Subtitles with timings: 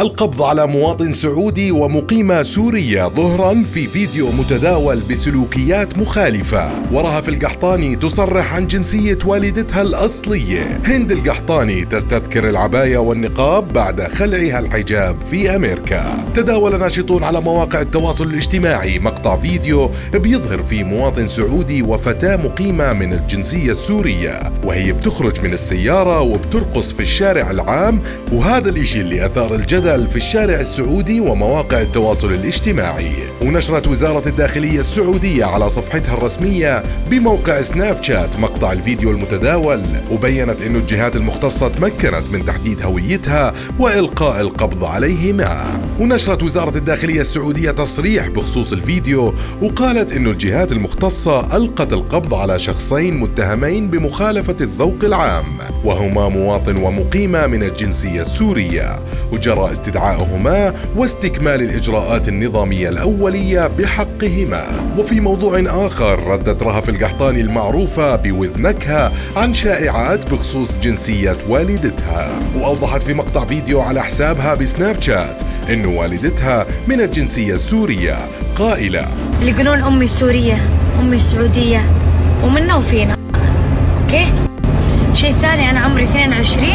[0.00, 6.70] القبض على مواطن سعودي ومقيمة سورية ظهرا في فيديو متداول بسلوكيات مخالفة.
[6.92, 10.80] ورهف القحطاني تصرح عن جنسية والدتها الأصلية.
[10.84, 16.24] هند القحطاني تستذكر العباية والنقاب بعد خلعها الحجاب في أمريكا.
[16.34, 23.12] تداول ناشطون على مواقع التواصل الاجتماعي مقطع فيديو بيظهر فيه مواطن سعودي وفتاة مقيمة من
[23.12, 24.52] الجنسية السورية.
[24.64, 28.00] وهي بتخرج من السيارة وبترقص في الشارع العام.
[28.32, 33.12] وهذا الإشي اللي أثار الجدل الجدل في الشارع السعودي ومواقع التواصل الاجتماعي.
[33.42, 40.76] ونشرت وزارة الداخلية السعودية على صفحتها الرسمية بموقع سناب شات مقطع الفيديو المتداول وبينت أن
[40.76, 45.80] الجهات المختصة تمكنت من تحديد هويتها وإلقاء القبض عليهما.
[46.00, 53.16] ونشرت وزارة الداخلية السعودية تصريح بخصوص الفيديو وقالت أن الجهات المختصة ألقت القبض على شخصين
[53.16, 58.98] متهمين بمخالفة الذوق العام وهما مواطن ومقيمة من الجنسية السورية.
[59.32, 64.64] وجرى استدعائهما واستكمال الإجراءات النظامية الأولية بحقهما.
[64.98, 72.30] وفي موضوع آخر ردت رهف القحطاني المعروفة بوذنكها عن شائعات بخصوص جنسية والدتها.
[72.56, 78.18] وأوضحت في مقطع فيديو على حسابها بسناب شات أن والدتها من الجنسية السورية.
[78.56, 79.08] قائلة
[79.40, 80.58] اللي يقولون أمي السورية
[81.00, 81.82] أمي السعودية
[82.44, 83.16] ومنا وفينا
[84.04, 84.32] okay؟
[85.14, 86.68] شيء ثاني أنا عمري 22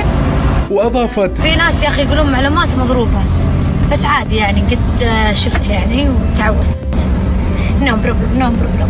[0.71, 3.21] وأضافت في ناس يا أخي يقولون معلومات مضروبة.
[3.91, 6.77] بس عادي يعني قد شفت يعني وتعودت.
[7.81, 8.89] no problem no problem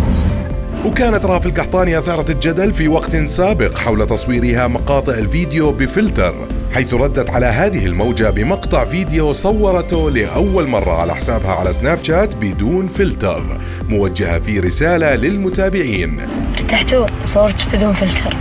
[0.86, 6.34] وكانت رهف القحطاني أثارت الجدل في وقت سابق حول تصويرها مقاطع الفيديو بفلتر
[6.74, 12.36] حيث ردت على هذه الموجة بمقطع فيديو صورته لأول مرة على حسابها على سناب شات
[12.36, 13.44] بدون فلتر
[13.90, 16.28] موجهة في رسالة للمتابعين.
[16.54, 18.36] ارتحتوا؟ صورت بدون فلتر.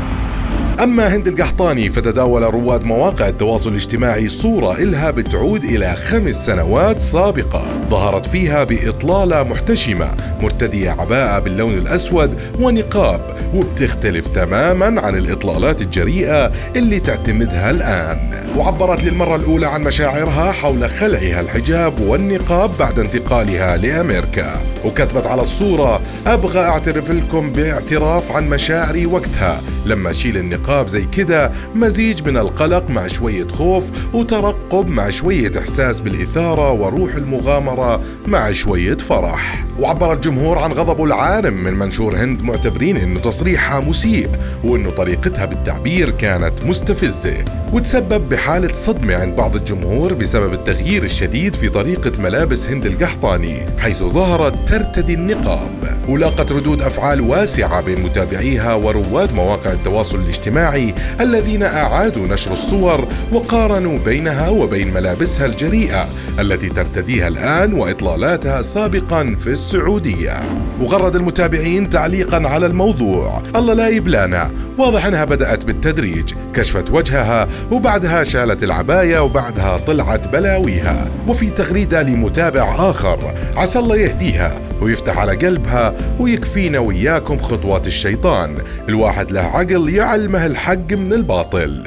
[0.82, 7.66] أما هند القحطاني فتداول رواد مواقع التواصل الاجتماعي صورة إلها بتعود إلى خمس سنوات سابقة.
[7.90, 13.20] ظهرت فيها بإطلالة محتشمة مرتدية عباءة باللون الأسود ونقاب
[13.54, 18.47] وبتختلف تماما عن الإطلالات الجريئة اللي تعتمدها الآن.
[18.58, 24.60] وعبرت للمرة الأولى عن مشاعرها حول خلعها الحجاب والنقاب بعد انتقالها لأمريكا.
[24.84, 29.62] وكتبت على الصورة أبغى أعترف لكم باعتراف عن مشاعري وقتها.
[29.86, 36.00] لما أشيل النقاب زي كده مزيج من القلق مع شوية خوف وترقب مع شوية إحساس
[36.00, 39.64] بالإثارة وروح المغامرة مع شوية فرح.
[39.78, 44.28] وعبر الجمهور عن غضبه العارم من منشور هند معتبرين إنه تصريحها مسيء
[44.64, 47.44] وإنه طريقتها بالتعبير كانت مستفزة.
[47.72, 53.98] وتسبب بحالة صدمة عند بعض الجمهور بسبب التغيير الشديد في طريقة ملابس هند القحطاني حيث
[53.98, 55.77] ظهرت ترتدي النقاب.
[56.09, 63.99] ولاقت ردود أفعال واسعة بين متابعيها ورواد مواقع التواصل الاجتماعي الذين أعادوا نشر الصور وقارنوا
[63.99, 70.41] بينها وبين ملابسها الجريئة التي ترتديها الآن وإطلالاتها سابقا في السعودية.
[70.81, 73.43] وغرد المتابعين تعليقا على الموضوع.
[73.56, 76.34] الله لا يبلانا واضح أنها بدأت بالتدريج.
[76.55, 81.10] كشفت وجهها وبعدها شالت العباية وبعدها طلعت بلاويها.
[81.28, 83.34] وفي تغريدة لمتابع آخر.
[83.56, 84.67] عسى الله يهديها.
[84.82, 88.58] ويفتح على قلبها ويكفينا وياكم خطوات الشيطان.
[88.88, 91.86] الواحد له عقل يعلمه الحق من الباطل.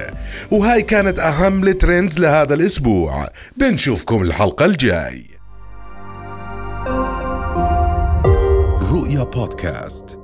[0.52, 3.30] وهاي كانت أهم الترندز لهذا الأسبوع.
[3.58, 5.26] بنشوفكم الحلقة الجاي.
[8.92, 10.21] رؤيا بودكاست.